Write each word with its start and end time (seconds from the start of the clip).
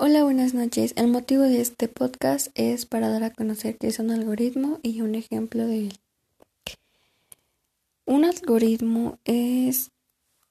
Hola, 0.00 0.22
buenas 0.22 0.54
noches. 0.54 0.92
El 0.94 1.08
motivo 1.08 1.42
de 1.42 1.60
este 1.60 1.88
podcast 1.88 2.52
es 2.54 2.86
para 2.86 3.08
dar 3.08 3.24
a 3.24 3.32
conocer 3.32 3.78
qué 3.78 3.88
es 3.88 3.98
un 3.98 4.12
algoritmo 4.12 4.78
y 4.84 5.00
un 5.00 5.16
ejemplo 5.16 5.66
de 5.66 5.88
él. 5.88 5.98
Un 8.04 8.24
algoritmo 8.24 9.18
es 9.24 9.90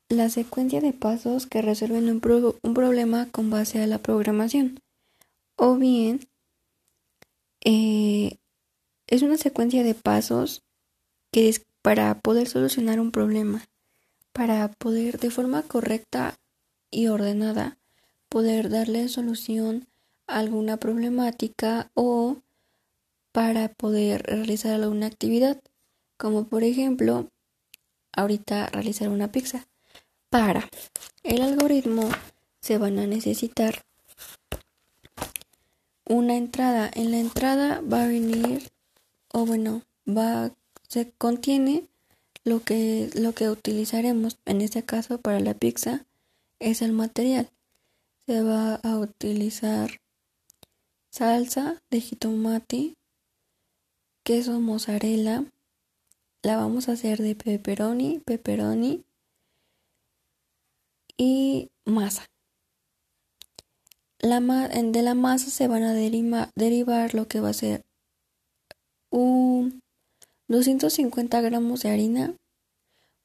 la 0.09 0.27
secuencia 0.27 0.81
de 0.81 0.91
pasos 0.91 1.47
que 1.47 1.61
resuelven 1.61 2.09
un, 2.09 2.19
problema 2.73 3.27
con 3.31 3.49
base 3.49 3.81
a 3.81 3.87
la 3.87 3.99
programación. 3.99 4.81
O 5.55 5.77
bien, 5.77 6.27
eh, 7.63 8.39
es 9.07 9.21
una 9.21 9.37
secuencia 9.37 9.81
de 9.81 9.93
pasos 9.93 10.61
que 11.31 11.47
es 11.47 11.65
para 11.81 12.19
poder 12.19 12.49
solucionar 12.49 12.99
un 12.99 13.11
problema, 13.11 13.63
para 14.33 14.67
poder 14.73 15.19
de 15.19 15.31
forma 15.31 15.61
correcta 15.61 16.35
y 16.91 17.07
ordenada 17.07 17.77
poder 18.29 18.69
darle 18.69 19.07
solución 19.07 19.87
a 20.27 20.39
alguna 20.39 20.77
problemática 20.77 21.89
o 21.93 22.37
para 23.31 23.69
poder 23.69 24.23
realizar 24.23 24.73
alguna 24.73 25.07
actividad, 25.07 25.61
como 26.17 26.45
por 26.45 26.63
ejemplo, 26.63 27.29
ahorita 28.11 28.67
realizar 28.67 29.09
una 29.09 29.31
pizza. 29.31 29.67
Para 30.29 30.69
el 31.23 31.41
algoritmo 31.41 32.09
se 32.61 32.77
van 32.77 32.99
a 32.99 33.07
necesitar 33.07 33.85
una 36.05 36.35
entrada. 36.35 36.89
En 36.93 37.11
la 37.11 37.19
entrada 37.19 37.81
va 37.81 38.03
a 38.03 38.07
venir, 38.07 38.69
o 39.31 39.45
bueno, 39.45 39.83
va, 40.07 40.51
se 40.87 41.11
contiene 41.11 41.85
lo 42.43 42.61
que, 42.63 43.09
lo 43.13 43.33
que 43.33 43.49
utilizaremos, 43.49 44.37
en 44.45 44.61
este 44.61 44.83
caso 44.83 45.19
para 45.19 45.39
la 45.39 45.53
pizza, 45.53 46.05
es 46.59 46.81
el 46.81 46.91
material 46.91 47.49
se 48.27 48.43
va 48.43 48.75
a 48.75 48.97
utilizar 48.97 50.01
salsa 51.09 51.81
de 51.89 52.01
jitomate, 52.01 52.97
queso 54.23 54.59
mozzarella, 54.59 55.45
la 56.43 56.57
vamos 56.57 56.89
a 56.89 56.91
hacer 56.91 57.19
de 57.19 57.35
pepperoni, 57.35 58.19
pepperoni 58.19 59.05
y 61.15 61.71
masa. 61.85 62.25
La 64.19 64.41
de 64.41 65.01
la 65.03 65.13
masa 65.13 65.49
se 65.49 65.69
van 65.69 65.83
a 65.83 65.93
derivar 65.93 67.13
lo 67.13 67.29
que 67.29 67.39
va 67.39 67.49
a 67.49 67.53
ser 67.53 67.85
un 69.09 69.81
250 70.49 71.39
gramos 71.39 71.83
de 71.83 71.91
harina, 71.91 72.35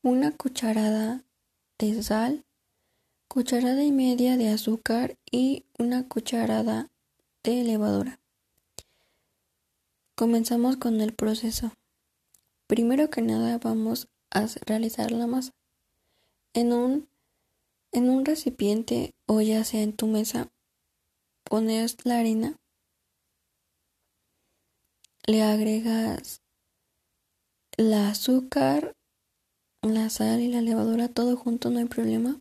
una 0.03 0.31
cucharada 0.31 1.25
de 1.79 2.03
sal, 2.05 2.45
cucharada 3.33 3.83
y 3.83 3.93
media 3.93 4.37
de 4.37 4.51
azúcar 4.51 5.17
y 5.31 5.65
una 5.79 6.07
cucharada 6.07 6.91
de 7.43 7.65
levadura. 7.65 8.21
Comenzamos 10.15 10.77
con 10.77 11.01
el 11.01 11.15
proceso. 11.15 11.73
Primero 12.67 13.09
que 13.09 13.23
nada 13.23 13.57
vamos 13.57 14.09
a 14.31 14.47
realizar 14.67 15.13
la 15.13 15.27
masa. 15.27 15.51
En 16.53 16.75
un, 16.75 17.09
en 17.93 18.11
un 18.11 18.27
recipiente 18.27 19.15
o 19.25 19.41
ya 19.41 19.65
sea 19.65 19.81
en 19.81 19.95
tu 19.95 20.09
mesa, 20.09 20.51
pones 21.45 22.05
la 22.05 22.19
harina, 22.19 22.59
le 25.27 25.43
agregas 25.43 26.43
el 27.79 27.95
azúcar, 27.95 28.95
la 29.81 30.11
sal 30.11 30.43
y 30.43 30.49
la 30.49 30.61
levadura, 30.61 31.09
todo 31.09 31.35
junto, 31.39 31.71
no 31.71 31.79
hay 31.79 31.87
problema 31.87 32.39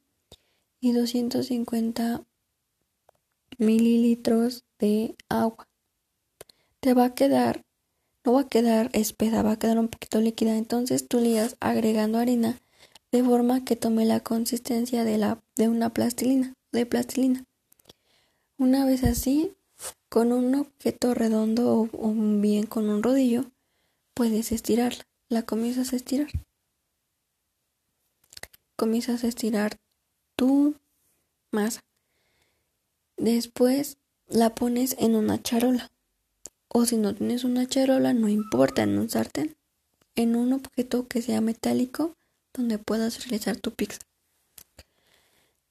y 0.82 0.92
250 0.92 2.26
mililitros 3.60 4.66
de 4.80 5.16
agua. 5.30 5.70
Te 6.80 6.96
va 6.96 7.06
a 7.06 7.14
quedar, 7.14 7.64
no 8.26 8.34
va 8.34 8.42
a 8.42 8.48
quedar 8.48 8.90
espesa, 8.94 9.44
va 9.44 9.54
a 9.54 9.60
quedar 9.60 9.78
un 9.78 9.88
poquito 9.88 10.20
líquida. 10.20 10.58
Entonces 10.58 11.08
tú 11.08 11.20
le 11.20 11.40
agregando 11.60 12.18
harina 12.18 12.60
de 13.12 13.24
forma 13.24 13.64
que 13.64 13.76
tome 13.76 14.06
la 14.06 14.22
consistencia 14.22 15.04
de, 15.04 15.18
la, 15.18 15.40
de 15.56 15.70
una 15.70 15.94
plastilina, 15.94 16.54
de 16.72 16.86
plastilina. 16.88 17.46
Una 18.58 18.86
vez 18.86 19.04
así, 19.04 19.54
con 20.10 20.32
un 20.32 20.56
objeto 20.56 21.14
redondo 21.14 21.76
o, 21.76 21.90
o 21.94 22.14
bien 22.14 22.66
con 22.66 22.90
un 22.90 23.04
rodillo, 23.04 23.46
puedes 24.16 24.52
estirarla. 24.52 25.04
La 25.30 25.44
comienzas 25.44 25.94
a 25.94 25.96
estirar. 25.96 26.30
Comienzas 28.76 29.24
a 29.24 29.28
estirar 29.28 29.78
tu 30.36 30.76
masa. 31.52 31.82
Después 33.18 33.98
la 34.28 34.56
pones 34.56 34.96
en 35.00 35.16
una 35.16 35.42
charola. 35.42 35.92
O 36.68 36.86
si 36.86 36.98
no 36.98 37.14
tienes 37.14 37.44
una 37.44 37.68
charola, 37.68 38.14
no 38.14 38.30
importa, 38.30 38.84
en 38.84 38.98
un 38.98 39.10
sartén. 39.10 39.56
En 40.16 40.36
un 40.36 40.54
objeto 40.54 41.08
que 41.08 41.22
sea 41.22 41.42
metálico 41.42 42.16
donde 42.54 42.78
puedas 42.78 43.24
realizar 43.26 43.58
tu 43.58 43.72
pizza. 43.72 44.00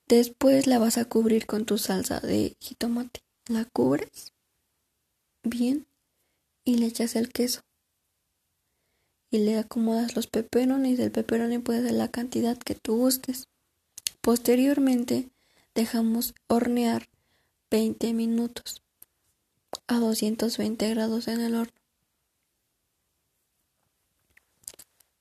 Después 0.09 0.67
la 0.67 0.79
vas 0.79 0.99
a 0.99 1.05
cubrir 1.05 1.47
con 1.47 1.65
tu 1.65 1.79
salsa 1.79 2.21
de 2.21 2.57
jitomate. 2.61 3.21
La 3.47 3.65
cubres 3.65 4.33
bien 5.43 5.87
y 6.65 6.77
le 6.77 6.87
echas 6.87 7.17
el 7.17 7.33
queso. 7.33 7.63
Y 9.31 9.39
le 9.39 9.59
acomodas 9.59 10.17
los 10.17 10.27
peperones. 10.27 10.99
El 10.99 11.13
peperoni 11.13 11.59
puede 11.59 11.83
ser 11.83 11.93
la 11.93 12.09
cantidad 12.09 12.59
que 12.59 12.75
tú 12.75 12.97
gustes. 12.97 13.49
Posteriormente 14.21 15.31
dejamos 15.75 16.35
hornear 16.47 17.09
20 17.71 18.13
minutos 18.13 18.83
a 19.87 19.99
220 19.99 20.91
grados 20.91 21.27
en 21.27 21.41
el 21.41 21.55
horno. 21.55 21.73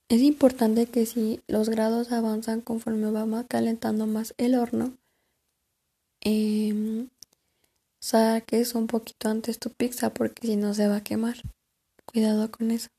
Es 0.10 0.22
importante 0.22 0.88
que 0.88 1.06
si 1.06 1.40
los 1.48 1.70
grados 1.70 2.12
avanzan 2.12 2.60
conforme 2.60 3.10
va 3.12 3.44
calentando 3.46 4.06
más 4.06 4.34
el 4.38 4.56
horno, 4.56 4.98
eh, 6.22 7.08
saques 8.00 8.76
un 8.76 8.88
poquito 8.88 9.30
antes 9.30 9.60
tu 9.60 9.70
pizza 9.70 10.14
porque 10.14 10.48
si 10.48 10.56
no 10.58 10.74
se 10.74 10.88
va 10.88 10.98
a 10.98 11.04
quemar. 11.04 11.38
Cuidado 12.06 12.52
con 12.52 12.72
eso 12.72 12.90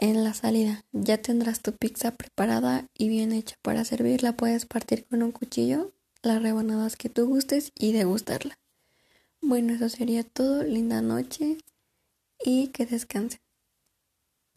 en 0.00 0.24
la 0.24 0.34
salida. 0.34 0.84
Ya 0.92 1.18
tendrás 1.18 1.60
tu 1.60 1.72
pizza 1.72 2.16
preparada 2.16 2.86
y 2.98 3.08
bien 3.08 3.32
hecha 3.32 3.56
para 3.62 3.84
servirla. 3.84 4.36
Puedes 4.36 4.66
partir 4.66 5.06
con 5.06 5.22
un 5.22 5.30
cuchillo 5.30 5.92
las 6.22 6.42
rebanadas 6.42 6.96
que 6.96 7.08
tú 7.08 7.26
gustes 7.26 7.72
y 7.78 7.92
degustarla. 7.92 8.58
Bueno, 9.40 9.74
eso 9.74 9.88
sería 9.88 10.24
todo. 10.24 10.64
Linda 10.64 11.00
noche 11.02 11.58
y 12.44 12.68
que 12.68 12.86
descansen. 12.86 13.40